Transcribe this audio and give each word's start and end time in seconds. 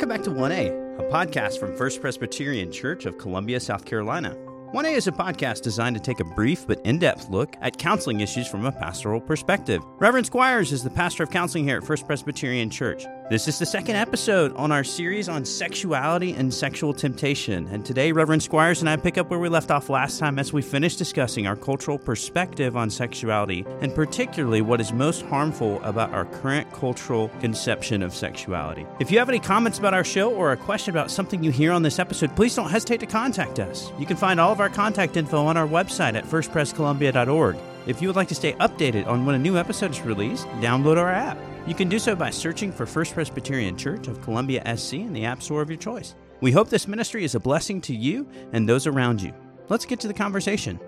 Welcome 0.00 0.16
back 0.16 0.24
to 0.24 0.30
1A, 0.30 0.98
a 0.98 1.02
podcast 1.12 1.60
from 1.60 1.76
First 1.76 2.00
Presbyterian 2.00 2.72
Church 2.72 3.04
of 3.04 3.18
Columbia, 3.18 3.60
South 3.60 3.84
Carolina. 3.84 4.34
1A 4.72 4.96
is 4.96 5.06
a 5.06 5.12
podcast 5.12 5.60
designed 5.60 5.94
to 5.94 6.00
take 6.00 6.20
a 6.20 6.24
brief 6.24 6.66
but 6.66 6.80
in 6.86 6.98
depth 6.98 7.28
look 7.28 7.54
at 7.60 7.76
counseling 7.76 8.20
issues 8.20 8.48
from 8.48 8.64
a 8.64 8.72
pastoral 8.72 9.20
perspective. 9.20 9.82
Reverend 9.98 10.24
Squires 10.24 10.72
is 10.72 10.82
the 10.82 10.88
pastor 10.88 11.22
of 11.22 11.30
counseling 11.30 11.64
here 11.64 11.76
at 11.76 11.84
First 11.84 12.06
Presbyterian 12.06 12.70
Church. 12.70 13.04
This 13.30 13.46
is 13.46 13.60
the 13.60 13.66
second 13.66 13.94
episode 13.94 14.52
on 14.56 14.72
our 14.72 14.82
series 14.82 15.28
on 15.28 15.44
sexuality 15.44 16.32
and 16.32 16.52
sexual 16.52 16.92
temptation. 16.92 17.68
And 17.68 17.86
today, 17.86 18.10
Reverend 18.10 18.42
Squires 18.42 18.80
and 18.80 18.90
I 18.90 18.96
pick 18.96 19.18
up 19.18 19.30
where 19.30 19.38
we 19.38 19.48
left 19.48 19.70
off 19.70 19.88
last 19.88 20.18
time 20.18 20.36
as 20.36 20.52
we 20.52 20.62
finish 20.62 20.96
discussing 20.96 21.46
our 21.46 21.54
cultural 21.54 21.96
perspective 21.96 22.76
on 22.76 22.90
sexuality, 22.90 23.64
and 23.82 23.94
particularly 23.94 24.62
what 24.62 24.80
is 24.80 24.92
most 24.92 25.22
harmful 25.26 25.80
about 25.84 26.12
our 26.12 26.24
current 26.24 26.72
cultural 26.72 27.28
conception 27.38 28.02
of 28.02 28.12
sexuality. 28.16 28.84
If 28.98 29.12
you 29.12 29.20
have 29.20 29.28
any 29.28 29.38
comments 29.38 29.78
about 29.78 29.94
our 29.94 30.02
show 30.02 30.34
or 30.34 30.50
a 30.50 30.56
question 30.56 30.90
about 30.90 31.08
something 31.08 31.44
you 31.44 31.52
hear 31.52 31.70
on 31.70 31.84
this 31.84 32.00
episode, 32.00 32.34
please 32.34 32.56
don't 32.56 32.68
hesitate 32.68 32.98
to 32.98 33.06
contact 33.06 33.60
us. 33.60 33.92
You 33.96 34.06
can 34.06 34.16
find 34.16 34.40
all 34.40 34.50
of 34.50 34.58
our 34.58 34.70
contact 34.70 35.16
info 35.16 35.44
on 35.44 35.56
our 35.56 35.68
website 35.68 36.16
at 36.16 36.24
firstprescolumbia.org. 36.24 37.56
If 37.86 38.02
you 38.02 38.08
would 38.08 38.16
like 38.16 38.28
to 38.28 38.34
stay 38.34 38.54
updated 38.54 39.06
on 39.06 39.24
when 39.24 39.36
a 39.36 39.38
new 39.38 39.56
episode 39.56 39.92
is 39.92 40.00
released, 40.00 40.48
download 40.58 40.96
our 40.96 41.12
app. 41.12 41.38
You 41.70 41.76
can 41.76 41.88
do 41.88 42.00
so 42.00 42.16
by 42.16 42.30
searching 42.30 42.72
for 42.72 42.84
First 42.84 43.14
Presbyterian 43.14 43.76
Church 43.76 44.08
of 44.08 44.20
Columbia 44.22 44.76
SC 44.76 44.94
in 44.94 45.12
the 45.12 45.24
App 45.24 45.40
Store 45.40 45.62
of 45.62 45.70
your 45.70 45.78
choice. 45.78 46.16
We 46.40 46.50
hope 46.50 46.68
this 46.68 46.88
ministry 46.88 47.22
is 47.22 47.36
a 47.36 47.38
blessing 47.38 47.80
to 47.82 47.94
you 47.94 48.26
and 48.52 48.68
those 48.68 48.88
around 48.88 49.22
you. 49.22 49.32
Let's 49.68 49.84
get 49.84 50.00
to 50.00 50.08
the 50.08 50.12
conversation. 50.12 50.80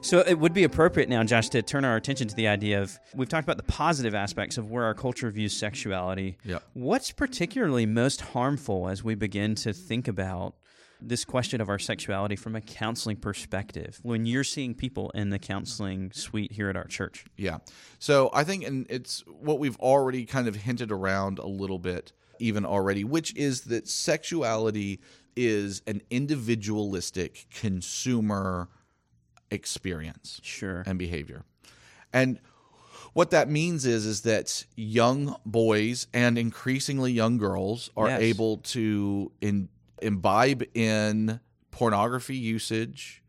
So 0.00 0.24
it 0.26 0.36
would 0.36 0.52
be 0.52 0.64
appropriate 0.64 1.08
now, 1.08 1.22
Josh, 1.22 1.50
to 1.50 1.62
turn 1.62 1.84
our 1.84 1.94
attention 1.94 2.26
to 2.26 2.34
the 2.34 2.48
idea 2.48 2.82
of 2.82 2.98
we've 3.14 3.28
talked 3.28 3.44
about 3.44 3.58
the 3.58 3.72
positive 3.72 4.16
aspects 4.16 4.58
of 4.58 4.68
where 4.72 4.82
our 4.82 4.94
culture 4.94 5.30
views 5.30 5.56
sexuality. 5.56 6.38
Yep. 6.44 6.64
What's 6.72 7.12
particularly 7.12 7.86
most 7.86 8.20
harmful 8.20 8.88
as 8.88 9.04
we 9.04 9.14
begin 9.14 9.54
to 9.56 9.72
think 9.72 10.08
about 10.08 10.56
this 11.02 11.24
question 11.24 11.60
of 11.60 11.68
our 11.68 11.78
sexuality 11.78 12.36
from 12.36 12.54
a 12.56 12.60
counseling 12.60 13.16
perspective 13.16 13.98
when 14.02 14.26
you're 14.26 14.44
seeing 14.44 14.74
people 14.74 15.10
in 15.10 15.30
the 15.30 15.38
counseling 15.38 16.10
suite 16.12 16.52
here 16.52 16.68
at 16.68 16.76
our 16.76 16.86
church? 16.86 17.24
Yeah. 17.36 17.58
So 17.98 18.30
I 18.32 18.44
think, 18.44 18.64
and 18.66 18.86
it's 18.90 19.24
what 19.26 19.58
we've 19.58 19.78
already 19.78 20.24
kind 20.26 20.48
of 20.48 20.54
hinted 20.56 20.90
around 20.92 21.38
a 21.38 21.46
little 21.46 21.78
bit, 21.78 22.12
even 22.38 22.64
already, 22.64 23.04
which 23.04 23.34
is 23.36 23.62
that 23.62 23.88
sexuality 23.88 25.00
is 25.36 25.82
an 25.86 26.02
individualistic 26.10 27.46
consumer 27.54 28.68
experience 29.50 30.40
Sure. 30.42 30.82
and 30.86 30.98
behavior. 30.98 31.44
And 32.12 32.38
what 33.12 33.30
that 33.30 33.48
means 33.48 33.86
is 33.86 34.06
is 34.06 34.22
that 34.22 34.64
young 34.76 35.36
boys 35.44 36.06
and 36.12 36.38
increasingly 36.38 37.12
young 37.12 37.38
girls 37.38 37.90
are 37.96 38.08
Yes. 38.08 38.20
able 38.20 38.58
to 38.58 39.32
in, 39.40 39.68
imbibe 40.02 40.64
in 40.74 41.40
pornography 41.70 42.36
usage 42.36 43.22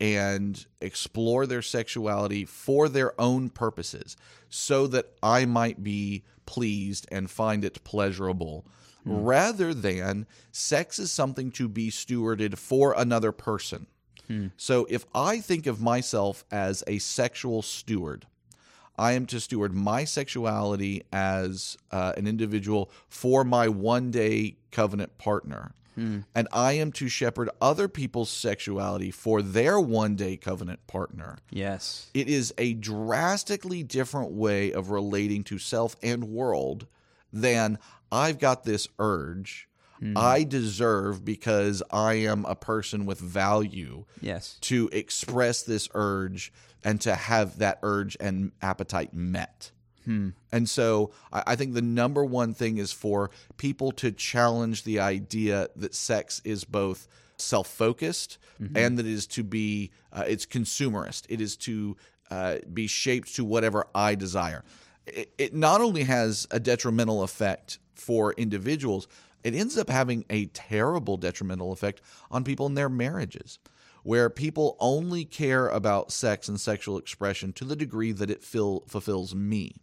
and 0.00 0.66
explore 0.80 1.46
their 1.46 1.62
sexuality 1.62 2.44
for 2.44 2.88
their 2.88 3.18
own 3.20 3.50
purposes 3.50 4.16
so 4.48 4.86
that 4.86 5.12
I 5.22 5.44
might 5.44 5.82
be 5.84 6.22
pleased 6.46 7.06
and 7.12 7.30
find 7.30 7.64
it 7.64 7.84
pleasurable 7.84 8.64
rather 9.04 9.72
than 9.74 10.26
sex 10.52 10.98
is 10.98 11.10
something 11.12 11.50
to 11.52 11.68
be 11.68 11.90
stewarded 11.90 12.58
for 12.58 12.94
another 12.96 13.32
person. 13.32 13.86
So 14.56 14.86
if 14.88 15.04
I 15.14 15.40
think 15.40 15.66
of 15.66 15.80
myself 15.80 16.44
as 16.50 16.84
a 16.86 16.98
sexual 16.98 17.62
steward, 17.62 18.26
I 18.98 19.12
am 19.12 19.26
to 19.26 19.40
steward 19.40 19.74
my 19.74 20.04
sexuality 20.04 21.02
as 21.12 21.76
uh, 21.90 22.12
an 22.16 22.26
individual 22.26 22.90
for 23.08 23.42
my 23.44 23.68
one 23.68 24.10
day 24.10 24.56
covenant 24.70 25.16
partner. 25.18 25.72
Hmm. 25.94 26.20
And 26.34 26.48
I 26.52 26.72
am 26.74 26.92
to 26.92 27.08
shepherd 27.08 27.50
other 27.60 27.88
people's 27.88 28.30
sexuality 28.30 29.10
for 29.10 29.42
their 29.42 29.80
one 29.80 30.14
day 30.16 30.36
covenant 30.36 30.86
partner. 30.86 31.38
Yes. 31.50 32.10
It 32.14 32.28
is 32.28 32.54
a 32.58 32.74
drastically 32.74 33.82
different 33.82 34.32
way 34.32 34.72
of 34.72 34.90
relating 34.90 35.44
to 35.44 35.58
self 35.58 35.96
and 36.02 36.24
world 36.24 36.86
than 37.32 37.78
I've 38.12 38.38
got 38.38 38.64
this 38.64 38.88
urge. 38.98 39.68
Hmm. 39.98 40.14
I 40.16 40.44
deserve 40.44 41.24
because 41.24 41.82
I 41.90 42.14
am 42.14 42.44
a 42.46 42.54
person 42.54 43.04
with 43.04 43.18
value 43.20 44.04
Yes. 44.20 44.56
to 44.62 44.88
express 44.92 45.62
this 45.62 45.88
urge 45.94 46.52
and 46.82 47.00
to 47.02 47.14
have 47.14 47.58
that 47.58 47.78
urge 47.82 48.16
and 48.18 48.52
appetite 48.62 49.12
met. 49.12 49.70
And 50.52 50.68
so 50.68 51.12
I, 51.32 51.42
I 51.48 51.56
think 51.56 51.74
the 51.74 51.82
number 51.82 52.24
one 52.24 52.54
thing 52.54 52.78
is 52.78 52.92
for 52.92 53.30
people 53.56 53.92
to 53.92 54.12
challenge 54.12 54.84
the 54.84 55.00
idea 55.00 55.68
that 55.76 55.94
sex 55.94 56.40
is 56.44 56.64
both 56.64 57.08
self 57.36 57.68
focused 57.68 58.38
and 58.76 58.98
that 58.98 59.06
it 59.06 59.12
is 59.12 59.26
to 59.28 59.42
be, 59.42 59.90
uh, 60.12 60.24
it's 60.26 60.46
consumerist. 60.46 61.24
It 61.28 61.40
is 61.40 61.56
to 61.58 61.96
uh, 62.30 62.58
be 62.72 62.86
shaped 62.86 63.34
to 63.36 63.44
whatever 63.44 63.86
I 63.94 64.14
desire. 64.14 64.64
It, 65.06 65.32
it 65.38 65.54
not 65.54 65.80
only 65.80 66.04
has 66.04 66.46
a 66.50 66.60
detrimental 66.60 67.22
effect 67.22 67.78
for 67.94 68.32
individuals, 68.34 69.08
it 69.42 69.54
ends 69.54 69.78
up 69.78 69.88
having 69.88 70.24
a 70.28 70.46
terrible 70.46 71.16
detrimental 71.16 71.72
effect 71.72 72.02
on 72.30 72.44
people 72.44 72.66
in 72.66 72.74
their 72.74 72.90
marriages 72.90 73.58
where 74.02 74.30
people 74.30 74.76
only 74.80 75.24
care 75.24 75.68
about 75.68 76.10
sex 76.10 76.48
and 76.48 76.60
sexual 76.60 76.98
expression 76.98 77.52
to 77.52 77.64
the 77.64 77.76
degree 77.76 78.12
that 78.12 78.30
it 78.30 78.42
fill, 78.42 78.84
fulfills 78.86 79.34
me. 79.34 79.74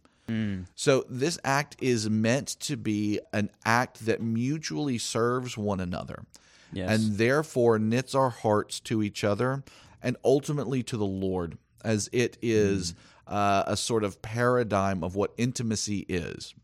So 0.74 1.04
this 1.08 1.38
act 1.44 1.76
is 1.80 2.08
meant 2.10 2.48
to 2.60 2.76
be 2.76 3.20
an 3.32 3.50
act 3.64 4.04
that 4.06 4.20
mutually 4.20 4.98
serves 4.98 5.56
one 5.56 5.80
another 5.80 6.24
Yes. 6.72 6.90
and 6.90 7.16
therefore 7.16 7.78
knits 7.78 8.14
our 8.14 8.28
hearts 8.28 8.78
to 8.80 9.02
each 9.02 9.24
other 9.24 9.64
and 10.02 10.16
ultimately 10.24 10.82
to 10.84 10.96
the 10.98 11.06
Lord 11.06 11.56
as 11.82 12.10
it 12.12 12.36
is 12.42 12.94
uh, 13.26 13.64
a 13.66 13.76
sort 13.76 14.04
of 14.04 14.20
paradigm 14.20 15.02
of 15.02 15.14
what 15.16 15.32
intimacy 15.38 16.00
is. 16.08 16.54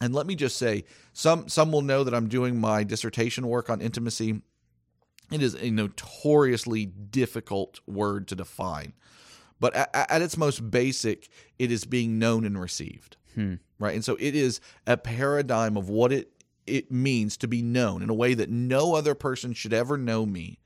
And 0.00 0.14
let 0.14 0.26
me 0.28 0.36
just 0.36 0.56
say, 0.56 0.84
some 1.12 1.48
some 1.48 1.72
will 1.72 1.82
know 1.82 2.04
that 2.04 2.14
I'm 2.14 2.28
doing 2.28 2.60
my 2.60 2.84
dissertation 2.84 3.48
work 3.48 3.68
on 3.68 3.80
intimacy. 3.80 4.40
It 5.32 5.42
is 5.42 5.54
a 5.56 5.70
notoriously 5.70 6.86
difficult 6.86 7.80
word 7.86 8.28
to 8.28 8.36
define, 8.36 8.92
but 9.60 9.74
at, 9.74 9.90
at 9.94 10.22
its 10.22 10.36
most 10.36 10.70
basic, 10.70 11.28
it 11.58 11.70
is 11.70 11.84
being 11.84 12.18
known 12.18 12.44
and 12.44 12.60
received, 12.60 13.16
hmm. 13.34 13.54
right? 13.78 13.94
And 13.94 14.04
so 14.04 14.16
it 14.20 14.34
is 14.34 14.60
a 14.86 14.96
paradigm 14.96 15.76
of 15.76 15.88
what 15.88 16.12
it 16.12 16.30
it 16.66 16.92
means 16.92 17.38
to 17.38 17.48
be 17.48 17.62
known 17.62 18.02
in 18.02 18.10
a 18.10 18.14
way 18.14 18.34
that 18.34 18.50
no 18.50 18.94
other 18.94 19.14
person 19.14 19.54
should 19.54 19.72
ever 19.72 19.96
know 19.96 20.26
me, 20.26 20.58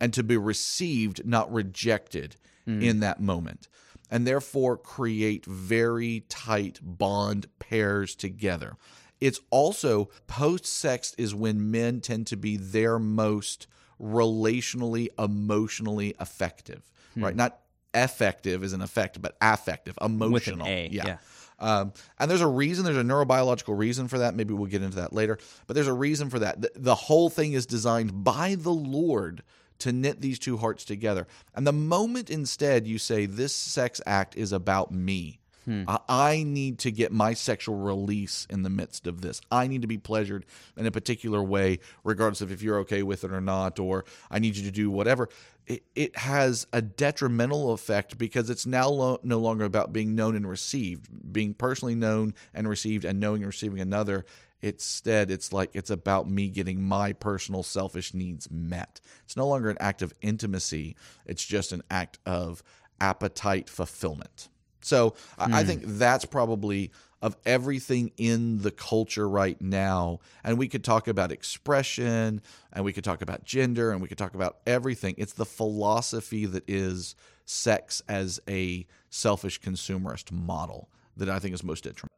and 0.00 0.12
to 0.14 0.22
be 0.22 0.36
received, 0.36 1.26
not 1.26 1.52
rejected, 1.52 2.36
hmm. 2.64 2.82
in 2.82 3.00
that 3.00 3.20
moment, 3.20 3.68
and 4.10 4.26
therefore 4.26 4.76
create 4.76 5.44
very 5.46 6.24
tight 6.28 6.80
bond 6.82 7.46
pairs 7.58 8.14
together. 8.14 8.76
It's 9.20 9.40
also 9.50 10.10
post 10.26 10.66
sex 10.66 11.14
is 11.16 11.34
when 11.34 11.70
men 11.70 12.00
tend 12.00 12.26
to 12.28 12.36
be 12.36 12.56
their 12.56 12.98
most 12.98 13.68
relationally, 14.00 15.08
emotionally 15.18 16.14
effective, 16.20 16.90
hmm. 17.14 17.24
right? 17.24 17.36
Not 17.36 17.60
effective 17.94 18.62
is 18.64 18.72
an 18.72 18.82
effect, 18.82 19.20
but 19.20 19.36
affective, 19.40 19.98
emotional. 20.00 20.66
A, 20.66 20.88
yeah. 20.90 21.18
Um, 21.58 21.92
and 22.18 22.30
there's 22.30 22.40
a 22.40 22.46
reason, 22.46 22.84
there's 22.84 22.96
a 22.96 23.02
neurobiological 23.02 23.78
reason 23.78 24.08
for 24.08 24.18
that. 24.18 24.34
Maybe 24.34 24.52
we'll 24.52 24.66
get 24.66 24.82
into 24.82 24.96
that 24.96 25.12
later, 25.12 25.38
but 25.66 25.74
there's 25.74 25.86
a 25.86 25.92
reason 25.92 26.28
for 26.28 26.40
that. 26.40 26.60
The, 26.60 26.72
the 26.74 26.94
whole 26.94 27.30
thing 27.30 27.52
is 27.52 27.66
designed 27.66 28.24
by 28.24 28.56
the 28.56 28.72
Lord 28.72 29.44
to 29.78 29.92
knit 29.92 30.20
these 30.20 30.38
two 30.38 30.56
hearts 30.56 30.84
together. 30.84 31.26
And 31.54 31.66
the 31.66 31.72
moment 31.72 32.30
instead 32.30 32.86
you 32.86 32.98
say, 32.98 33.26
This 33.26 33.54
sex 33.54 34.00
act 34.06 34.36
is 34.36 34.52
about 34.52 34.92
me, 34.92 35.38
Hmm. 35.64 35.84
I, 35.86 35.98
I 36.08 36.42
need 36.42 36.78
to 36.80 36.90
get 36.90 37.12
my 37.12 37.34
sexual 37.34 37.76
release 37.76 38.46
in 38.50 38.62
the 38.62 38.70
midst 38.70 39.06
of 39.06 39.20
this. 39.20 39.40
I 39.50 39.66
need 39.66 39.82
to 39.82 39.88
be 39.88 39.98
pleasured 39.98 40.44
in 40.76 40.86
a 40.86 40.90
particular 40.90 41.42
way, 41.42 41.78
regardless 42.04 42.40
of 42.40 42.50
if 42.50 42.62
you're 42.62 42.78
okay 42.80 43.02
with 43.02 43.24
it 43.24 43.32
or 43.32 43.40
not, 43.40 43.78
or 43.78 44.04
I 44.30 44.38
need 44.38 44.56
you 44.56 44.64
to 44.64 44.70
do 44.70 44.90
whatever. 44.90 45.28
It, 45.66 45.84
it 45.94 46.16
has 46.18 46.66
a 46.72 46.82
detrimental 46.82 47.72
effect 47.72 48.18
because 48.18 48.50
it's 48.50 48.66
now 48.66 48.88
lo- 48.88 49.20
no 49.22 49.38
longer 49.38 49.64
about 49.64 49.92
being 49.92 50.14
known 50.16 50.34
and 50.34 50.48
received, 50.48 51.08
being 51.32 51.54
personally 51.54 51.94
known 51.94 52.34
and 52.52 52.68
received, 52.68 53.04
and 53.04 53.20
knowing 53.20 53.42
and 53.42 53.46
receiving 53.46 53.80
another. 53.80 54.24
Instead, 54.60 55.30
it's 55.30 55.52
like 55.52 55.70
it's 55.74 55.90
about 55.90 56.28
me 56.28 56.48
getting 56.48 56.82
my 56.82 57.12
personal 57.12 57.62
selfish 57.62 58.14
needs 58.14 58.48
met. 58.50 59.00
It's 59.24 59.36
no 59.36 59.46
longer 59.46 59.70
an 59.70 59.76
act 59.80 60.02
of 60.02 60.12
intimacy, 60.20 60.96
it's 61.26 61.44
just 61.44 61.72
an 61.72 61.82
act 61.90 62.18
of 62.26 62.62
appetite 63.00 63.68
fulfillment. 63.68 64.48
So 64.84 65.14
I 65.38 65.60
I 65.60 65.64
think 65.64 65.82
that's 65.84 66.24
probably 66.24 66.90
of 67.22 67.36
everything 67.46 68.10
in 68.16 68.62
the 68.62 68.72
culture 68.72 69.28
right 69.28 69.60
now. 69.62 70.18
And 70.42 70.58
we 70.58 70.66
could 70.66 70.82
talk 70.82 71.06
about 71.06 71.30
expression 71.30 72.42
and 72.72 72.84
we 72.84 72.92
could 72.92 73.04
talk 73.04 73.22
about 73.22 73.44
gender 73.44 73.92
and 73.92 74.02
we 74.02 74.08
could 74.08 74.18
talk 74.18 74.34
about 74.34 74.58
everything. 74.66 75.14
It's 75.16 75.32
the 75.32 75.46
philosophy 75.46 76.46
that 76.46 76.64
is 76.66 77.14
sex 77.44 78.02
as 78.08 78.40
a 78.48 78.86
selfish 79.08 79.60
consumerist 79.60 80.32
model 80.32 80.88
that 81.16 81.28
I 81.28 81.38
think 81.38 81.54
is 81.54 81.62
most 81.62 81.84
detrimental. 81.84 82.08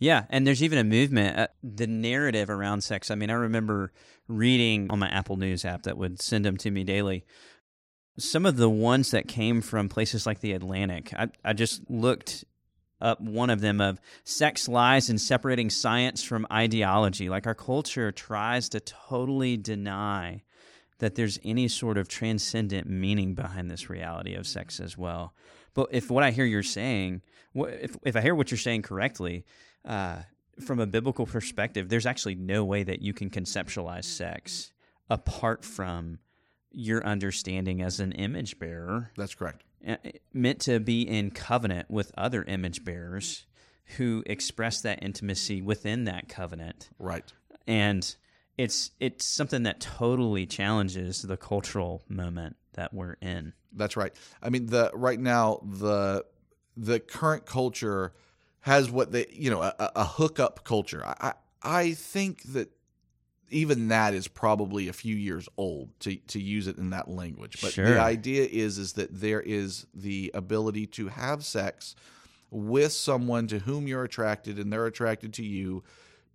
Yeah, 0.00 0.24
and 0.28 0.46
there's 0.46 0.62
even 0.62 0.78
a 0.78 0.84
movement, 0.84 1.38
uh, 1.38 1.48
the 1.62 1.86
narrative 1.86 2.50
around 2.50 2.82
sex. 2.82 3.10
I 3.10 3.16
mean, 3.16 3.30
I 3.30 3.34
remember 3.34 3.92
reading 4.28 4.88
on 4.90 4.98
my 5.00 5.08
Apple 5.08 5.36
News 5.36 5.64
app 5.64 5.82
that 5.82 5.98
would 5.98 6.22
send 6.22 6.44
them 6.44 6.56
to 6.58 6.70
me 6.70 6.84
daily. 6.84 7.24
Some 8.18 8.46
of 8.46 8.56
the 8.56 8.68
ones 8.68 9.12
that 9.12 9.28
came 9.28 9.60
from 9.60 9.88
places 9.88 10.26
like 10.26 10.40
the 10.40 10.52
Atlantic, 10.52 11.12
I, 11.14 11.28
I 11.44 11.52
just 11.52 11.88
looked 11.88 12.44
up 13.00 13.20
one 13.20 13.50
of 13.50 13.60
them 13.60 13.80
of 13.80 14.00
sex 14.24 14.68
lies 14.68 15.08
and 15.08 15.20
separating 15.20 15.70
science 15.70 16.22
from 16.22 16.46
ideology. 16.52 17.28
Like 17.28 17.46
our 17.46 17.54
culture 17.54 18.10
tries 18.10 18.68
to 18.70 18.80
totally 18.80 19.56
deny 19.56 20.42
that 20.98 21.14
there's 21.14 21.38
any 21.44 21.68
sort 21.68 21.96
of 21.96 22.08
transcendent 22.08 22.88
meaning 22.88 23.34
behind 23.34 23.70
this 23.70 23.88
reality 23.88 24.34
of 24.34 24.46
sex 24.46 24.80
as 24.80 24.98
well. 24.98 25.32
But 25.74 25.88
if 25.92 26.10
what 26.10 26.24
I 26.24 26.32
hear 26.32 26.44
you're 26.44 26.62
saying, 26.62 27.22
if 27.54 27.96
if 28.02 28.16
I 28.16 28.20
hear 28.20 28.34
what 28.34 28.50
you're 28.50 28.58
saying 28.58 28.82
correctly, 28.82 29.44
uh, 29.84 30.22
from 30.60 30.80
a 30.80 30.86
biblical 30.86 31.24
perspective, 31.24 31.88
there's 31.88 32.06
actually 32.06 32.34
no 32.34 32.64
way 32.64 32.82
that 32.82 33.00
you 33.00 33.12
can 33.12 33.30
conceptualize 33.30 34.04
sex 34.04 34.72
apart 35.08 35.64
from 35.64 36.18
your 36.70 37.04
understanding 37.04 37.82
as 37.82 38.00
an 38.00 38.12
image 38.12 38.58
bearer. 38.58 39.10
That's 39.16 39.34
correct. 39.34 39.64
Meant 40.32 40.60
to 40.62 40.80
be 40.80 41.02
in 41.02 41.30
covenant 41.30 41.90
with 41.90 42.12
other 42.16 42.42
image 42.44 42.84
bearers 42.84 43.46
who 43.96 44.22
express 44.26 44.80
that 44.82 45.02
intimacy 45.02 45.62
within 45.62 46.04
that 46.04 46.28
covenant. 46.28 46.90
Right. 46.98 47.32
And 47.66 48.14
it's 48.56 48.90
it's 49.00 49.24
something 49.24 49.62
that 49.62 49.80
totally 49.80 50.44
challenges 50.46 51.22
the 51.22 51.36
cultural 51.36 52.02
moment 52.08 52.56
that 52.74 52.92
we're 52.92 53.16
in. 53.22 53.52
That's 53.72 53.96
right. 53.96 54.12
I 54.42 54.50
mean, 54.50 54.66
the 54.66 54.90
right 54.94 55.18
now 55.18 55.60
the 55.64 56.24
the 56.76 57.00
current 57.00 57.46
culture 57.46 58.12
has 58.60 58.90
what 58.90 59.12
they 59.12 59.26
you 59.30 59.50
know 59.50 59.62
a, 59.62 59.74
a 59.78 60.04
hookup 60.04 60.64
culture. 60.64 61.04
I 61.06 61.34
I 61.62 61.92
think 61.92 62.42
that 62.52 62.70
even 63.50 63.88
that 63.88 64.14
is 64.14 64.28
probably 64.28 64.88
a 64.88 64.92
few 64.92 65.16
years 65.16 65.48
old 65.56 65.88
to 66.00 66.16
to 66.16 66.40
use 66.40 66.66
it 66.66 66.78
in 66.78 66.90
that 66.90 67.08
language. 67.08 67.60
But 67.60 67.72
Sure. 67.72 67.94
the 67.94 68.00
idea 68.00 68.44
is 68.44 68.78
is 68.78 68.94
that 68.94 69.20
there 69.20 69.40
is 69.40 69.86
the 69.94 70.30
ability 70.34 70.86
to 70.88 71.08
have 71.08 71.44
sex 71.44 71.94
with 72.50 72.92
someone 72.92 73.46
to 73.48 73.58
whom 73.60 73.86
you're 73.86 74.04
attracted 74.04 74.58
and 74.58 74.72
they're 74.72 74.86
attracted 74.86 75.32
to 75.34 75.44
you 75.44 75.82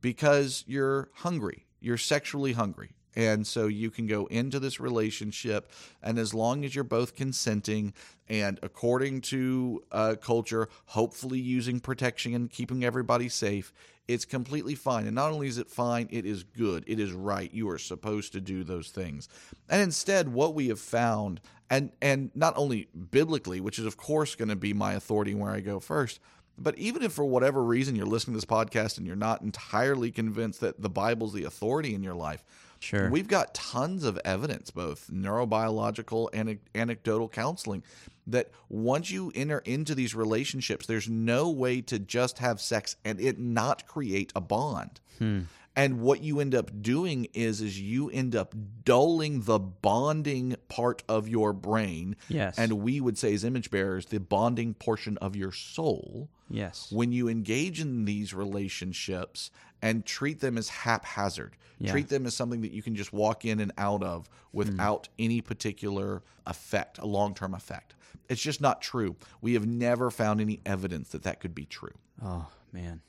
because 0.01 0.63
you're 0.67 1.09
hungry. 1.15 1.65
You're 1.79 1.97
sexually 1.97 2.53
hungry. 2.53 2.91
And 3.15 3.45
so 3.45 3.67
you 3.67 3.91
can 3.91 4.07
go 4.07 4.25
into 4.25 4.59
this 4.59 4.79
relationship, 4.79 5.71
and 6.01 6.17
as 6.17 6.33
long 6.33 6.65
as 6.65 6.73
you're 6.73 6.83
both 6.83 7.15
consenting 7.15 7.93
and 8.27 8.59
according 8.63 9.21
to 9.21 9.83
uh, 9.91 10.15
culture, 10.19 10.67
hopefully 10.85 11.39
using 11.39 11.79
protection 11.79 12.33
and 12.33 12.49
keeping 12.49 12.83
everybody 12.83 13.29
safe, 13.29 13.71
it's 14.07 14.25
completely 14.25 14.75
fine. 14.75 15.05
And 15.05 15.15
not 15.15 15.31
only 15.31 15.47
is 15.47 15.57
it 15.57 15.69
fine, 15.69 16.07
it 16.11 16.25
is 16.25 16.43
good. 16.43 16.83
It 16.87 16.99
is 16.99 17.11
right. 17.13 17.51
You 17.53 17.69
are 17.69 17.77
supposed 17.77 18.33
to 18.33 18.41
do 18.41 18.63
those 18.63 18.89
things. 18.89 19.29
And 19.69 19.81
instead, 19.81 20.29
what 20.29 20.53
we 20.53 20.67
have 20.67 20.79
found, 20.79 21.39
and 21.69 21.91
and 22.01 22.29
not 22.35 22.53
only 22.57 22.89
biblically, 23.11 23.61
which 23.61 23.79
is 23.79 23.85
of 23.85 23.97
course 23.97 24.35
going 24.35 24.49
to 24.49 24.55
be 24.55 24.73
my 24.73 24.93
authority 24.93 25.33
where 25.33 25.51
I 25.51 25.61
go 25.61 25.79
first, 25.79 26.19
but 26.57 26.77
even 26.77 27.01
if 27.01 27.13
for 27.13 27.25
whatever 27.25 27.63
reason 27.63 27.95
you're 27.95 28.05
listening 28.05 28.33
to 28.33 28.37
this 28.37 28.45
podcast 28.45 28.97
and 28.97 29.07
you're 29.07 29.15
not 29.15 29.41
entirely 29.41 30.11
convinced 30.11 30.59
that 30.61 30.81
the 30.81 30.89
Bible's 30.89 31.33
the 31.33 31.45
authority 31.45 31.95
in 31.95 32.03
your 32.03 32.13
life, 32.13 32.43
Sure. 32.79 33.09
we've 33.09 33.29
got 33.29 33.53
tons 33.53 34.03
of 34.03 34.19
evidence, 34.25 34.69
both 34.69 35.09
neurobiological 35.09 36.27
and 36.33 36.59
anecdotal 36.75 37.29
counseling, 37.29 37.81
that 38.27 38.51
once 38.69 39.11
you 39.11 39.31
enter 39.35 39.59
into 39.59 39.95
these 39.95 40.15
relationships, 40.15 40.85
there's 40.85 41.09
no 41.09 41.49
way 41.49 41.81
to 41.81 41.99
just 41.99 42.39
have 42.39 42.61
sex 42.61 42.95
and 43.03 43.19
it 43.19 43.39
not 43.39 43.87
create 43.87 44.31
a 44.35 44.41
bond. 44.41 44.99
Hmm. 45.19 45.41
And 45.75 46.01
what 46.01 46.21
you 46.21 46.39
end 46.39 46.53
up 46.53 46.81
doing 46.81 47.27
is 47.33 47.59
is 47.59 47.79
you 47.79 48.09
end 48.09 48.35
up 48.35 48.53
dulling 48.83 49.41
the 49.41 49.59
bonding 49.59 50.55
part 50.69 51.03
of 51.09 51.27
your 51.27 51.51
brain. 51.51 52.15
Yes. 52.29 52.59
And 52.59 52.73
we 52.83 53.01
would 53.01 53.17
say 53.17 53.33
as 53.33 53.43
image 53.43 53.71
bearers, 53.71 54.05
the 54.05 54.19
bonding 54.19 54.75
portion 54.75 55.17
of 55.17 55.35
your 55.35 55.51
soul 55.51 56.29
yes. 56.49 56.91
when 56.91 57.11
you 57.11 57.27
engage 57.27 57.81
in 57.81 58.05
these 58.05 58.33
relationships 58.33 59.49
and 59.81 60.05
treat 60.05 60.39
them 60.41 60.57
as 60.57 60.69
haphazard, 60.69 61.57
Yeah. 61.79 61.91
treat 61.91 62.07
them 62.07 62.25
as 62.27 62.35
something 62.35 62.61
that 62.61 62.71
you 62.71 62.83
can 62.83 62.95
just 62.95 63.11
walk 63.11 63.43
in 63.43 63.59
and 63.59 63.71
out 63.77 64.03
of 64.03 64.29
without 64.51 65.07
hmm. 65.07 65.23
any 65.25 65.41
particular 65.41 66.21
effect, 66.45 66.99
a 66.99 67.05
long 67.05 67.33
term 67.33 67.55
effect. 67.55 67.95
It's 68.29 68.41
just 68.41 68.61
not 68.61 68.81
true. 68.81 69.15
We 69.41 69.55
have 69.55 69.65
never 69.65 70.11
found 70.11 70.39
any 70.39 70.59
evidence 70.65 71.09
that 71.09 71.23
that 71.23 71.39
could 71.39 71.55
be 71.55 71.65
true. 71.65 71.93
Oh 72.23 72.47
man. 72.71 73.01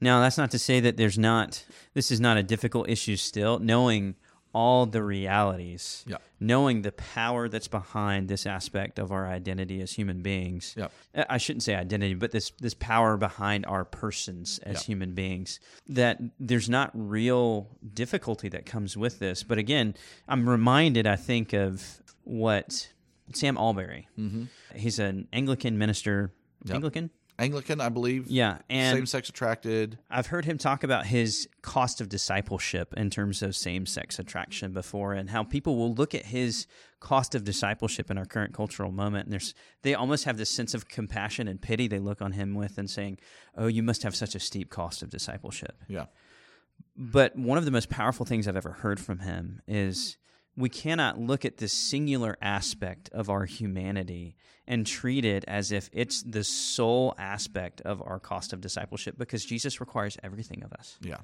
Now 0.00 0.20
that's 0.20 0.38
not 0.38 0.50
to 0.52 0.58
say 0.58 0.80
that 0.80 0.96
there's 0.96 1.18
not. 1.18 1.64
This 1.94 2.10
is 2.10 2.20
not 2.20 2.36
a 2.36 2.42
difficult 2.42 2.88
issue. 2.88 3.16
Still, 3.16 3.58
knowing 3.58 4.14
all 4.54 4.86
the 4.86 5.02
realities, 5.02 6.04
Yeah. 6.08 6.16
knowing 6.40 6.80
the 6.80 6.90
power 6.92 7.48
that's 7.50 7.68
behind 7.68 8.28
this 8.28 8.46
aspect 8.46 8.98
of 8.98 9.12
our 9.12 9.28
identity 9.28 9.82
as 9.82 9.92
human 9.92 10.22
beings. 10.22 10.74
Yeah. 10.76 10.88
Uh, 11.14 11.24
I 11.28 11.36
shouldn't 11.36 11.62
say 11.62 11.74
identity, 11.74 12.14
but 12.14 12.30
this 12.30 12.50
this 12.58 12.74
power 12.74 13.16
behind 13.16 13.66
our 13.66 13.84
persons 13.84 14.58
as 14.60 14.76
Yeah. 14.76 14.86
human 14.86 15.14
beings. 15.14 15.60
That 15.86 16.18
there's 16.40 16.68
not 16.68 16.90
real 16.94 17.68
difficulty 17.92 18.48
that 18.48 18.64
comes 18.66 18.96
with 18.96 19.18
this. 19.18 19.42
But 19.42 19.58
again, 19.58 19.94
I'm 20.26 20.48
reminded. 20.48 21.06
I 21.06 21.16
think 21.16 21.52
of 21.52 22.00
what 22.24 22.88
Sam 23.34 23.56
Allberry. 23.56 24.06
Mm-hmm. 24.18 24.44
He's 24.74 24.98
an 24.98 25.28
Anglican 25.32 25.76
minister. 25.76 26.32
Anglican. 26.70 27.10
Anglican, 27.38 27.80
I 27.80 27.88
believe. 27.88 28.26
Yeah, 28.28 28.58
and 28.68 28.96
Same 28.96 29.06
sex 29.06 29.28
attracted. 29.28 29.98
I've 30.10 30.26
heard 30.26 30.44
him 30.44 30.58
talk 30.58 30.82
about 30.82 31.06
his 31.06 31.48
cost 31.62 32.00
of 32.00 32.08
discipleship 32.08 32.92
in 32.96 33.10
terms 33.10 33.42
of 33.42 33.54
same 33.54 33.86
sex 33.86 34.18
attraction 34.18 34.72
before, 34.72 35.14
and 35.14 35.30
how 35.30 35.44
people 35.44 35.76
will 35.76 35.94
look 35.94 36.14
at 36.14 36.26
his 36.26 36.66
cost 36.98 37.36
of 37.36 37.44
discipleship 37.44 38.10
in 38.10 38.18
our 38.18 38.24
current 38.24 38.52
cultural 38.54 38.90
moment, 38.90 39.26
and 39.26 39.32
there's 39.32 39.54
they 39.82 39.94
almost 39.94 40.24
have 40.24 40.36
this 40.36 40.50
sense 40.50 40.74
of 40.74 40.88
compassion 40.88 41.46
and 41.46 41.60
pity 41.60 41.86
they 41.86 42.00
look 42.00 42.20
on 42.20 42.32
him 42.32 42.54
with, 42.54 42.76
and 42.76 42.90
saying, 42.90 43.18
"Oh, 43.56 43.68
you 43.68 43.82
must 43.84 44.02
have 44.02 44.16
such 44.16 44.34
a 44.34 44.40
steep 44.40 44.68
cost 44.70 45.02
of 45.02 45.10
discipleship." 45.10 45.82
Yeah. 45.86 46.06
But 46.96 47.36
one 47.36 47.58
of 47.58 47.64
the 47.64 47.70
most 47.70 47.88
powerful 47.88 48.26
things 48.26 48.48
I've 48.48 48.56
ever 48.56 48.72
heard 48.72 48.98
from 48.98 49.20
him 49.20 49.62
is 49.68 50.16
we 50.58 50.68
cannot 50.68 51.18
look 51.20 51.44
at 51.44 51.58
this 51.58 51.72
singular 51.72 52.36
aspect 52.42 53.08
of 53.12 53.30
our 53.30 53.44
humanity 53.44 54.34
and 54.66 54.86
treat 54.86 55.24
it 55.24 55.44
as 55.46 55.70
if 55.72 55.88
it's 55.92 56.22
the 56.24 56.42
sole 56.44 57.14
aspect 57.16 57.80
of 57.82 58.02
our 58.04 58.18
cost 58.18 58.52
of 58.52 58.60
discipleship 58.60 59.16
because 59.16 59.44
Jesus 59.44 59.80
requires 59.80 60.18
everything 60.22 60.62
of 60.64 60.72
us. 60.72 60.98
Yeah. 61.00 61.18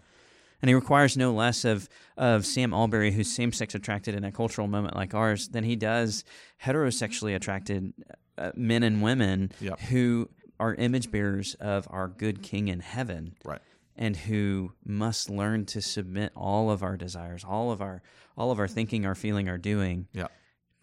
And 0.63 0.69
he 0.71 0.75
requires 0.75 1.17
no 1.17 1.33
less 1.33 1.65
of, 1.67 1.89
of 2.17 2.47
Sam 2.47 2.73
Allberry, 2.73 3.13
who's 3.13 3.31
same 3.31 3.53
sex 3.53 3.75
attracted 3.75 4.15
in 4.15 4.25
a 4.25 4.33
cultural 4.33 4.67
moment 4.67 4.97
like 4.97 5.13
ours, 5.13 5.49
than 5.49 5.65
he 5.65 5.77
does 5.77 6.25
heterosexually 6.65 7.35
attracted 7.35 7.93
uh, 8.39 8.53
men 8.55 8.83
and 8.83 9.03
women 9.03 9.53
Yep. 9.61 9.81
who 9.81 10.31
are 10.59 10.75
image 10.77 11.11
bearers 11.11 11.55
of 11.61 11.87
our 11.91 12.09
good 12.09 12.43
King 12.43 12.69
in 12.69 12.81
heaven 12.81 13.35
Right. 13.45 13.61
And 13.97 14.17
who 14.17 14.73
must 14.85 15.31
learn 15.31 15.65
to 15.67 15.81
submit 15.81 16.33
all 16.35 16.71
of 16.71 16.83
our 16.83 16.97
desires, 16.97 17.45
all 17.45 17.71
of 17.71 17.81
our 17.81 18.03
all 18.37 18.51
of 18.51 18.59
our 18.59 18.67
thinking, 18.69 19.07
our 19.07 19.15
feeling, 19.15 19.49
our 19.49 19.59
doing 19.59 20.09
Yeah. 20.13 20.27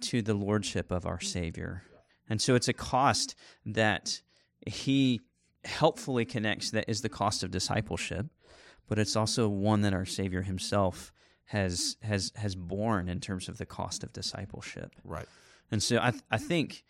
to 0.02 0.22
the 0.22 0.34
lordship 0.34 0.90
of 0.92 1.06
our 1.06 1.20
Savior. 1.20 1.84
And 2.30 2.42
so 2.42 2.56
it's 2.56 2.70
a 2.70 2.74
cost 2.74 3.36
that 3.66 4.22
he 4.66 5.20
helpfully 5.66 6.24
connects 6.26 6.72
that 6.72 6.86
is 6.88 7.02
the 7.02 7.10
cost 7.10 7.44
of 7.44 7.52
discipleship, 7.52 8.28
but 8.88 8.98
it's 8.98 9.16
also 9.18 9.50
one 9.50 9.82
that 9.82 9.94
our 9.94 10.06
Savior 10.06 10.44
himself 10.44 11.12
has 11.46 11.98
has 12.02 12.32
has 12.36 12.56
borne 12.56 13.10
in 13.10 13.20
terms 13.20 13.50
of 13.50 13.58
the 13.58 13.66
cost 13.66 14.04
of 14.04 14.14
discipleship. 14.14 14.96
Right. 15.04 15.28
And 15.70 15.84
so 15.84 15.98
I, 15.98 16.14
I 16.32 16.38
think 16.38 16.84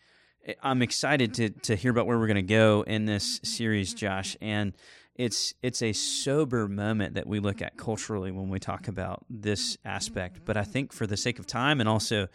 eh, 0.46 0.54
I'm 0.62 0.80
excited 0.82 1.34
to 1.34 1.50
to 1.50 1.74
hear 1.74 1.90
about 1.90 2.06
where 2.06 2.18
we're 2.18 2.28
going 2.28 2.36
to 2.36 2.42
go 2.42 2.82
in 2.86 3.04
this 3.06 3.40
series, 3.42 3.92
Josh. 3.94 4.36
And 4.40 4.72
it's 5.14 5.54
it's 5.62 5.82
a 5.82 5.92
sober 5.92 6.68
moment 6.68 7.14
that 7.14 7.26
we 7.26 7.38
look 7.38 7.60
at 7.60 7.76
culturally 7.76 8.30
when 8.30 8.48
we 8.48 8.58
talk 8.58 8.88
about 8.88 9.24
this 9.28 9.76
aspect. 9.84 10.40
But 10.44 10.56
I 10.56 10.64
think 10.64 10.92
for 10.92 11.06
the 11.06 11.16
sake 11.16 11.38
of 11.38 11.46
time 11.46 11.80
and 11.80 11.88
also 11.88 12.28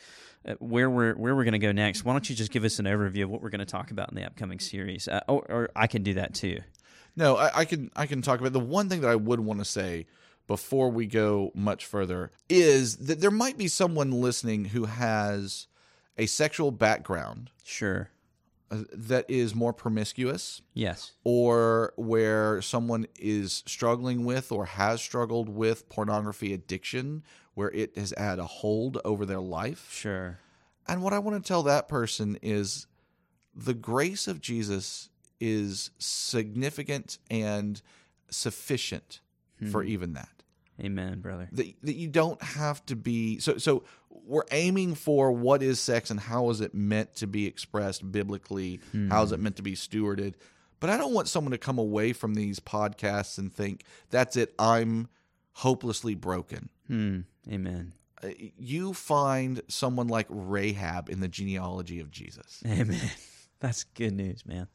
uh, 0.48 0.54
where 0.60 0.90
we're 0.90 1.16
where 1.16 1.36
we're 1.36 1.44
going 1.44 1.54
to 1.54 1.60
go 1.60 1.72
next, 1.72 2.06
why 2.06 2.14
don't 2.14 2.30
you 2.30 2.36
just 2.36 2.52
give 2.52 2.64
us 2.64 2.80
an 2.80 2.86
overview 2.86 3.24
of 3.24 3.30
what 3.30 3.42
we're 3.42 3.50
going 3.50 3.60
to 3.60 3.66
talk 3.66 3.92
about 3.92 4.10
in 4.10 4.16
the 4.16 4.26
upcoming 4.26 4.60
series? 4.60 5.08
Uh, 5.08 5.22
or, 5.28 5.46
or 5.50 5.70
I 5.76 5.88
can 5.88 6.04
do 6.04 6.14
that 6.16 6.34
too. 6.34 6.60
No, 7.16 7.36
I, 7.36 7.60
I 7.60 7.66
can 7.66 7.90
I 7.96 8.06
can 8.06 8.22
talk 8.22 8.40
about 8.40 8.54
the 8.54 8.60
one 8.60 8.90
thing 8.90 9.02
that 9.02 9.10
I 9.10 9.16
would 9.16 9.40
want 9.40 9.60
to 9.60 9.66
say 9.66 10.06
before 10.46 10.90
we 10.90 11.08
go 11.08 11.52
much 11.56 11.86
further 11.86 12.32
is 12.48 12.98
that 12.98 13.20
there 13.20 13.32
might 13.32 13.58
be 13.58 13.68
someone 13.68 14.12
listening 14.12 14.66
who 14.66 14.86
has 14.86 15.68
a 16.18 16.26
sexual 16.26 16.72
background 16.72 17.52
Sure. 17.68 18.10
That 18.70 19.26
is 19.30 19.56
more 19.56 19.74
promiscuous 19.74 20.62
Yes. 20.74 21.14
or 21.24 21.94
where 21.96 22.62
someone 22.62 23.08
is 23.18 23.64
struggling 23.66 24.26
with 24.26 24.52
or 24.52 24.66
has 24.66 25.02
struggled 25.02 25.50
with 25.50 25.88
pornography 25.90 26.54
addiction 26.54 27.24
where 27.54 27.72
it 27.72 27.98
has 27.98 28.14
had 28.18 28.40
a 28.40 28.46
hold 28.46 29.00
over 29.04 29.26
their 29.26 29.40
life. 29.40 29.92
Sure. 29.92 30.40
And 30.88 31.02
what 31.02 31.14
I 31.14 31.20
want 31.20 31.42
to 31.44 31.48
tell 31.48 31.64
that 31.64 31.88
person 31.88 32.38
is 32.42 32.88
the 33.56 33.74
grace 33.74 34.28
of 34.28 34.42
Jesus 34.42 35.10
is 35.40 35.92
significant 35.98 37.18
and 37.30 37.82
sufficient 38.30 39.22
for 39.72 39.84
hmm. 39.84 39.90
even 39.90 40.14
that. 40.14 40.30
Amen, 40.80 41.22
brother. 41.22 41.50
That, 41.52 41.74
that 41.84 41.96
you 41.96 42.08
don't 42.08 42.42
have 42.42 42.86
to 42.86 42.96
be 42.96 43.40
so 43.40 43.58
so 43.58 43.84
we're 44.26 44.44
aiming 44.52 44.96
for 44.96 45.32
what 45.32 45.62
is 45.64 45.80
sex 45.80 46.10
and 46.10 46.20
how 46.20 46.50
is 46.50 46.62
it 46.62 46.74
meant 46.74 47.14
to 47.16 47.28
be 47.28 47.46
expressed 47.46 48.10
biblically 48.12 48.80
how 49.10 49.24
is 49.24 49.32
it 49.32 49.40
meant 49.40 49.56
to 49.58 49.62
be 49.64 49.74
stewarded 49.76 50.34
but 50.80 50.90
i 50.90 50.98
don't 50.98 51.14
want 51.14 51.28
someone 51.28 51.52
to 51.52 51.58
come 51.58 51.78
away 51.78 52.14
from 52.14 52.34
these 52.36 52.60
podcasts 52.60 53.38
and 53.38 53.54
think 53.54 53.84
that's 54.10 54.36
it 54.36 54.54
i'm 54.60 55.08
hopelessly 55.54 56.16
broken 56.16 56.70
Hmm. 56.88 57.22
Amen. 57.52 57.92
Uh, 58.24 58.30
you 58.58 58.94
find 58.94 59.62
someone 59.68 60.08
like 60.08 60.26
rahab 60.30 61.10
in 61.10 61.20
the 61.20 61.28
genealogy 61.28 62.00
of 62.00 62.10
jesus 62.12 62.62
Amen. 62.66 63.00
That's 63.60 63.84
good 63.86 64.14
news, 64.14 64.46
man. 64.46 64.68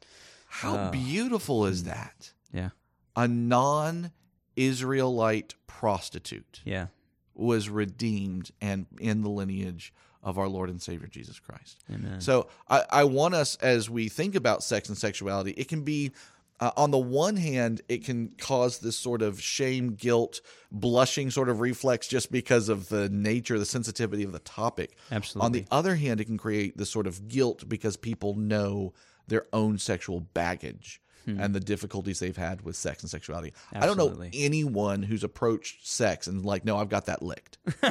how 0.47 0.77
Oh. 0.87 0.91
beautiful 0.91 1.65
is 1.65 1.83
that 1.85 2.31
Yeah. 2.53 2.69
a 3.15 3.27
non-israelite 4.55 5.55
prostitute 5.67 6.61
Yeah. 6.65 6.87
Was 7.35 7.69
redeemed 7.69 8.51
and 8.61 8.85
in 8.99 9.21
the 9.21 9.29
lineage 9.29 9.93
of 10.21 10.37
our 10.37 10.47
Lord 10.47 10.69
and 10.69 10.81
Savior 10.81 11.07
Jesus 11.07 11.39
Christ. 11.39 11.83
Amen. 11.91 12.21
So 12.21 12.47
I, 12.69 12.83
I 12.89 13.03
want 13.03 13.33
us, 13.33 13.57
as 13.57 13.89
we 13.89 14.07
think 14.09 14.35
about 14.35 14.63
sex 14.63 14.87
and 14.87 14.97
sexuality, 14.97 15.51
it 15.51 15.67
can 15.67 15.81
be, 15.81 16.11
uh, 16.59 16.71
on 16.77 16.91
the 16.91 16.97
one 16.97 17.35
hand, 17.35 17.81
it 17.89 18.05
can 18.05 18.33
cause 18.37 18.79
this 18.79 18.97
sort 18.97 19.21
of 19.21 19.41
shame, 19.41 19.95
guilt, 19.95 20.39
blushing 20.71 21.29
sort 21.29 21.49
of 21.49 21.59
reflex 21.59 22.07
just 22.07 22.31
because 22.31 22.69
of 22.69 22.87
the 22.87 23.09
nature, 23.09 23.59
the 23.59 23.65
sensitivity 23.65 24.23
of 24.23 24.31
the 24.31 24.39
topic. 24.39 24.95
Absolutely. 25.11 25.45
On 25.45 25.51
the 25.51 25.65
other 25.71 25.95
hand, 25.95 26.21
it 26.21 26.25
can 26.25 26.37
create 26.37 26.77
this 26.77 26.89
sort 26.89 27.07
of 27.07 27.27
guilt 27.27 27.67
because 27.67 27.97
people 27.97 28.35
know 28.35 28.93
their 29.27 29.47
own 29.51 29.77
sexual 29.77 30.21
baggage. 30.21 31.01
And 31.25 31.55
the 31.55 31.59
difficulties 31.59 32.19
they've 32.19 32.35
had 32.35 32.63
with 32.63 32.75
sex 32.75 33.01
and 33.01 33.09
sexuality. 33.09 33.53
I 33.71 33.85
don't 33.85 33.97
know 33.97 34.09
Hmm. 34.09 34.27
Anyone 34.33 35.03
who's 35.03 35.23
approached 35.23 35.87
sex 35.87 36.27
and 36.27 36.45
like, 36.45 36.65
no, 36.65 36.77
I've 36.77 36.89
got 36.89 37.05
that 37.05 37.21
licked. 37.21 37.57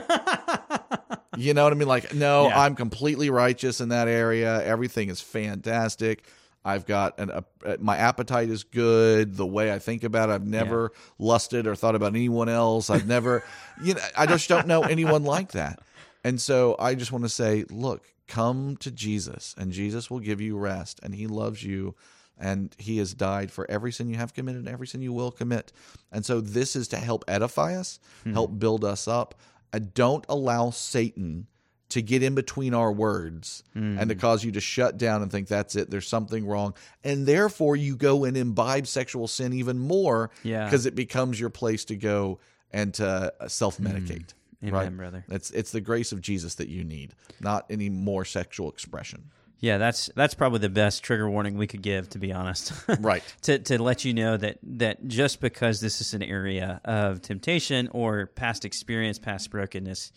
You 1.38 1.54
know 1.54 1.64
what 1.64 1.72
I 1.72 1.76
mean? 1.76 1.88
Like, 1.88 2.12
no, 2.14 2.48
Yeah. 2.48 2.60
I'm 2.60 2.74
completely 2.74 3.30
righteous 3.30 3.80
in 3.80 3.88
that 3.88 4.06
area. 4.06 4.62
Everything 4.64 5.08
is 5.08 5.22
fantastic. 5.22 6.24
I've 6.62 6.84
got 6.86 7.18
an 7.18 7.30
a, 7.30 7.78
my 7.78 7.96
appetite 7.96 8.50
is 8.50 8.64
good. 8.64 9.34
The 9.36 9.46
way 9.46 9.72
I 9.72 9.78
think 9.78 10.04
about 10.04 10.28
it, 10.28 10.32
I've 10.34 10.46
never 10.46 10.92
lusted 11.18 11.66
or 11.66 11.74
thought 11.74 11.94
about 11.94 12.14
anyone 12.14 12.50
else. 12.50 12.90
I've 12.90 13.06
never, 13.08 13.44
you 13.82 13.94
know, 13.94 14.00
I 14.16 14.26
just 14.26 14.46
don't 14.48 14.66
know 14.66 14.82
anyone 14.82 15.24
like 15.24 15.52
that. 15.52 15.80
And 16.22 16.38
so 16.40 16.76
I 16.78 16.94
just 16.94 17.10
want 17.12 17.24
to 17.24 17.30
say, 17.30 17.64
look, 17.70 18.04
come 18.28 18.76
to 18.76 18.90
Jesus, 18.90 19.54
and 19.58 19.72
Jesus 19.72 20.10
will 20.10 20.20
give 20.20 20.40
you 20.40 20.56
rest, 20.58 21.00
and 21.02 21.14
He 21.14 21.26
loves 21.26 21.64
you, 21.64 21.94
and 22.38 22.74
He 22.78 22.98
has 22.98 23.14
died 23.14 23.50
for 23.50 23.70
every 23.70 23.92
sin 23.92 24.08
you 24.08 24.16
have 24.16 24.34
committed, 24.34 24.60
and 24.60 24.68
every 24.68 24.86
sin 24.86 25.02
you 25.02 25.12
will 25.12 25.30
commit. 25.30 25.72
And 26.10 26.24
so 26.24 26.40
this 26.40 26.76
is 26.76 26.88
to 26.88 26.96
help 26.96 27.24
edify 27.28 27.76
us, 27.76 28.00
hmm. 28.24 28.32
help 28.32 28.58
build 28.58 28.84
us 28.84 29.06
up. 29.06 29.34
Uh, 29.72 29.80
don't 29.94 30.24
allow 30.28 30.70
Satan 30.70 31.46
to 31.92 32.00
get 32.00 32.22
in 32.22 32.34
between 32.34 32.72
our 32.72 32.90
words 32.90 33.64
and 33.74 34.08
to 34.08 34.14
hmm. 34.14 34.20
cause 34.20 34.42
you 34.42 34.52
to 34.52 34.62
shut 34.62 34.96
down 34.96 35.20
and 35.20 35.30
think 35.30 35.46
that's 35.46 35.76
it 35.76 35.90
there's 35.90 36.08
something 36.08 36.46
wrong 36.46 36.72
and 37.04 37.26
therefore 37.26 37.76
you 37.76 37.96
go 37.96 38.24
and 38.24 38.34
imbibe 38.34 38.86
sexual 38.86 39.28
sin 39.28 39.52
even 39.52 39.78
more 39.78 40.30
Yeah. 40.42 40.64
because 40.64 40.86
it 40.86 40.94
becomes 40.94 41.38
your 41.38 41.50
place 41.50 41.84
to 41.86 41.96
go 41.96 42.40
and 42.70 42.94
to 42.94 43.34
uh, 43.38 43.46
self-medicate 43.46 44.32
hmm. 44.62 44.68
Amen, 44.68 44.72
right 44.72 44.96
brother. 44.96 45.24
it's 45.28 45.50
it's 45.50 45.70
the 45.70 45.82
grace 45.82 46.12
of 46.12 46.22
Jesus 46.22 46.54
that 46.54 46.68
you 46.68 46.82
need 46.82 47.14
not 47.40 47.66
any 47.68 47.90
more 47.90 48.24
sexual 48.24 48.70
expression 48.70 49.30
Yeah, 49.62 49.78
that's 49.78 50.10
that's 50.16 50.34
probably 50.34 50.58
the 50.58 50.68
best 50.68 51.04
trigger 51.04 51.30
warning 51.30 51.56
we 51.56 51.68
could 51.68 51.82
give, 51.82 52.10
to 52.10 52.18
be 52.18 52.32
honest. 52.32 52.72
right 52.98 53.22
to 53.42 53.60
to 53.60 53.80
let 53.80 54.04
you 54.04 54.12
know 54.12 54.36
that 54.36 54.58
that 54.64 55.06
just 55.06 55.40
because 55.40 55.80
this 55.80 56.00
is 56.00 56.14
an 56.14 56.22
area 56.22 56.80
of 56.84 57.22
temptation 57.22 57.86
or 57.92 58.26
past 58.26 58.64
experience, 58.64 59.20
past 59.20 59.52
brokenness, 59.52 60.10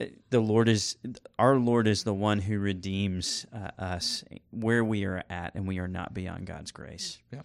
uh, 0.00 0.06
the 0.30 0.40
Lord 0.40 0.70
is 0.70 0.96
our 1.38 1.56
Lord 1.56 1.86
is 1.86 2.04
the 2.04 2.14
one 2.14 2.38
who 2.38 2.58
redeems 2.58 3.44
uh, 3.52 3.70
us 3.78 4.24
where 4.52 4.82
we 4.82 5.04
are 5.04 5.22
at, 5.28 5.54
and 5.54 5.68
we 5.68 5.80
are 5.80 5.88
not 5.88 6.14
beyond 6.14 6.46
God's 6.46 6.72
grace. 6.72 7.18
Yeah. 7.30 7.42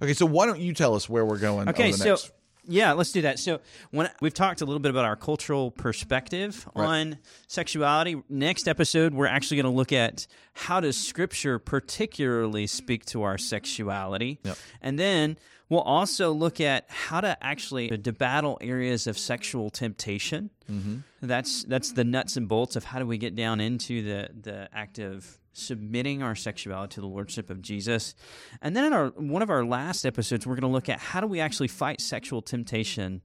Okay 0.00 0.14
so 0.14 0.24
why 0.24 0.46
don't 0.46 0.60
you 0.60 0.72
tell 0.72 0.94
us 0.94 1.06
where 1.06 1.26
we're 1.26 1.36
going 1.36 1.68
Okay, 1.68 1.92
so 1.92 2.12
next 2.12 2.32
yeah, 2.66 2.92
let's 2.92 3.12
do 3.12 3.22
that. 3.22 3.38
So 3.38 3.60
when 3.90 4.08
we've 4.20 4.34
talked 4.34 4.60
a 4.60 4.64
little 4.64 4.80
bit 4.80 4.90
about 4.90 5.04
our 5.04 5.16
cultural 5.16 5.70
perspective 5.70 6.68
on 6.74 7.18
sexuality, 7.46 8.22
next 8.28 8.68
episode 8.68 9.14
we're 9.14 9.26
actually 9.26 9.56
going 9.62 9.72
to 9.72 9.76
look 9.76 9.92
at 9.92 10.26
how 10.54 10.80
does 10.80 10.96
Scripture 10.96 11.58
particularly 11.58 12.66
speak 12.66 13.04
to 13.06 13.22
our 13.22 13.38
sexuality, 13.38 14.38
Yep. 14.44 14.56
and 14.82 14.98
then 14.98 15.36
we'll 15.70 15.80
also 15.80 16.32
look 16.32 16.60
at 16.60 16.84
how 16.88 17.22
to 17.22 17.42
actually 17.42 17.88
to 17.88 18.12
battle 18.12 18.58
areas 18.60 19.06
of 19.06 19.16
sexual 19.16 19.70
temptation. 19.70 20.50
Mm-hmm. 20.70 20.98
That's 21.22 21.64
that's 21.64 21.92
the 21.92 22.04
nuts 22.04 22.36
and 22.36 22.46
bolts 22.46 22.76
of 22.76 22.84
how 22.84 22.98
do 22.98 23.06
we 23.06 23.16
get 23.16 23.34
down 23.34 23.60
into 23.60 24.02
the 24.02 24.28
the 24.38 24.68
act 24.74 24.98
of 24.98 25.38
submitting 25.52 26.22
our 26.22 26.34
sexuality 26.34 26.94
to 26.94 27.00
the 27.00 27.06
lordship 27.06 27.50
of 27.50 27.62
Jesus. 27.62 28.14
And 28.60 28.76
then 28.76 28.84
in 28.84 28.92
our 28.92 29.08
one 29.08 29.42
of 29.42 29.48
our 29.48 29.64
last 29.64 30.04
episodes 30.04 30.46
we're 30.46 30.56
going 30.56 30.70
to 30.70 30.74
look 30.74 30.90
at 30.90 30.98
how 30.98 31.20
do 31.20 31.26
we 31.26 31.40
actually 31.40 31.68
fight 31.68 32.00
sexual 32.00 32.42
temptation 32.42 33.22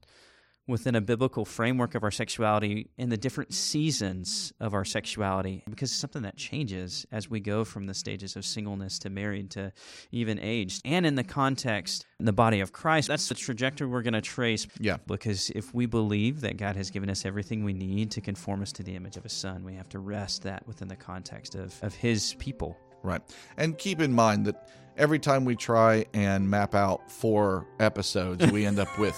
within 0.66 0.94
a 0.94 1.00
biblical 1.00 1.44
framework 1.44 1.94
of 1.94 2.02
our 2.02 2.10
sexuality 2.10 2.90
in 2.98 3.08
the 3.08 3.16
different 3.16 3.54
seasons 3.54 4.52
of 4.60 4.74
our 4.74 4.84
sexuality 4.84 5.62
because 5.70 5.90
it's 5.90 6.00
something 6.00 6.22
that 6.22 6.36
changes 6.36 7.06
as 7.12 7.30
we 7.30 7.38
go 7.40 7.64
from 7.64 7.86
the 7.86 7.94
stages 7.94 8.34
of 8.36 8.44
singleness 8.44 8.98
to 8.98 9.08
married 9.10 9.50
to 9.50 9.72
even 10.10 10.38
aged 10.40 10.82
and 10.84 11.06
in 11.06 11.14
the 11.14 11.24
context 11.24 12.04
in 12.18 12.26
the 12.26 12.32
body 12.32 12.60
of 12.60 12.72
Christ 12.72 13.08
that's 13.08 13.28
the 13.28 13.34
trajectory 13.34 13.86
we're 13.86 14.02
going 14.02 14.14
to 14.14 14.20
trace 14.20 14.66
Yeah. 14.80 14.96
because 15.06 15.50
if 15.50 15.72
we 15.74 15.86
believe 15.86 16.40
that 16.40 16.56
God 16.56 16.76
has 16.76 16.90
given 16.90 17.10
us 17.10 17.24
everything 17.24 17.62
we 17.64 17.72
need 17.72 18.10
to 18.12 18.20
conform 18.20 18.62
us 18.62 18.72
to 18.72 18.82
the 18.82 18.96
image 18.96 19.16
of 19.16 19.22
his 19.22 19.32
son 19.32 19.64
we 19.64 19.74
have 19.74 19.88
to 19.90 19.98
rest 19.98 20.42
that 20.42 20.66
within 20.66 20.88
the 20.88 20.96
context 20.96 21.54
of, 21.54 21.74
of 21.82 21.94
his 21.94 22.34
people 22.34 22.76
Right. 23.02 23.22
And 23.56 23.78
keep 23.78 24.00
in 24.00 24.12
mind 24.12 24.46
that 24.46 24.68
every 24.96 25.20
time 25.20 25.44
we 25.44 25.54
try 25.54 26.06
and 26.12 26.50
map 26.50 26.74
out 26.74 27.08
four 27.08 27.68
episodes, 27.78 28.50
we 28.50 28.66
end 28.66 28.80
up 28.80 28.98
with 28.98 29.14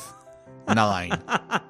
nine. 0.74 1.20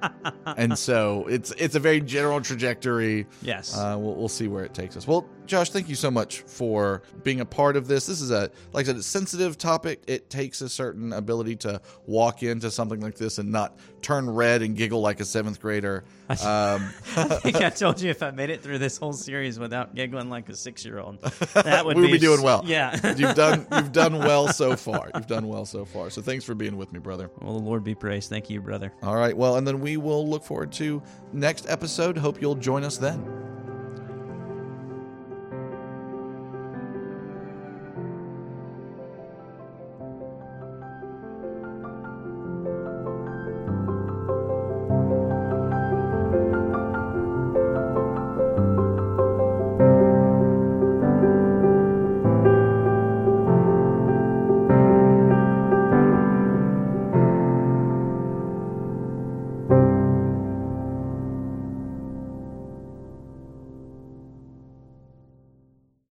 and 0.57 0.77
so 0.77 1.25
it's 1.27 1.51
it's 1.51 1.75
a 1.75 1.79
very 1.79 2.01
general 2.01 2.41
trajectory. 2.41 3.25
yes 3.41 3.75
Uh, 3.77 3.97
we'll, 3.99 4.15
we'll 4.15 4.27
see 4.29 4.47
where 4.47 4.63
it 4.63 4.73
takes 4.73 4.95
us. 4.97 5.07
Well, 5.07 5.27
Josh, 5.45 5.71
thank 5.71 5.89
you 5.89 5.95
so 5.95 6.11
much 6.11 6.41
for 6.41 7.01
being 7.23 7.39
a 7.39 7.45
part 7.45 7.75
of 7.75 7.87
this. 7.87 8.05
This 8.05 8.21
is 8.21 8.29
a, 8.29 8.51
like 8.71 8.85
I 8.85 8.89
said, 8.89 8.97
a 8.97 9.03
sensitive 9.03 9.57
topic. 9.57 10.03
It 10.05 10.29
takes 10.29 10.61
a 10.61 10.69
certain 10.69 11.11
ability 11.11 11.55
to 11.57 11.81
walk 12.05 12.43
into 12.43 12.69
something 12.69 12.99
like 12.99 13.15
this 13.15 13.39
and 13.39 13.51
not 13.51 13.79
turn 14.03 14.29
red 14.29 14.61
and 14.61 14.75
giggle 14.75 15.01
like 15.01 15.19
a 15.19 15.25
seventh 15.25 15.59
grader. 15.59 16.03
Um, 16.29 16.93
I 17.17 17.23
think 17.41 17.55
I 17.55 17.69
told 17.71 17.99
you 17.99 18.11
if 18.11 18.21
I 18.21 18.29
made 18.29 18.51
it 18.51 18.61
through 18.61 18.77
this 18.77 18.97
whole 18.97 19.13
series 19.13 19.57
without 19.57 19.95
giggling 19.95 20.29
like 20.29 20.47
a 20.49 20.55
six 20.55 20.85
year 20.85 20.99
old, 20.99 21.19
that 21.53 21.83
would 21.83 21.95
we 21.97 22.03
would 22.03 22.07
be 22.09 22.13
be 22.13 22.19
doing 22.19 22.43
well. 22.43 22.61
Yeah. 22.63 23.15
you've 23.15 23.33
done 23.33 23.65
you've 23.73 23.91
done 23.91 24.19
well 24.19 24.47
so 24.49 24.75
far. 24.75 25.09
You've 25.15 25.25
done 25.25 25.47
well 25.47 25.65
so 25.65 25.85
far. 25.85 26.11
So 26.11 26.21
thanks 26.21 26.45
for 26.45 26.53
being 26.53 26.77
with 26.77 26.93
me, 26.93 26.99
brother. 26.99 27.31
well, 27.41 27.53
the 27.57 27.65
Lord 27.65 27.83
be 27.83 27.95
praised. 27.95 28.29
Thank 28.29 28.47
you, 28.51 28.61
brother. 28.61 28.88
All 29.03 29.15
right. 29.15 29.35
Well, 29.35 29.57
and 29.57 29.67
then 29.67 29.79
we 29.79 29.97
will 29.97 30.27
look 30.27 30.43
forward 30.43 30.71
to 30.73 31.01
next 31.33 31.69
episode. 31.69 32.17
Hope 32.17 32.41
you'll 32.41 32.55
join 32.55 32.83
us 32.83 32.97
then. 32.97 33.23